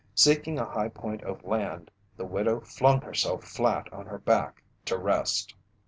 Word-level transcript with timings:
Seeking 0.15 0.57
a 0.57 0.65
high 0.65 0.89
point 0.89 1.21
of 1.21 1.43
land, 1.43 1.91
the 2.17 2.25
widow 2.25 2.61
flung 2.61 3.01
herself 3.01 3.43
flat 3.43 3.87
on 3.93 4.07
her 4.07 4.17
back 4.17 4.63
to 4.85 4.97
rest. 4.97 5.53